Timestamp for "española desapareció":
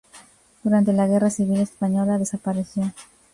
1.61-2.91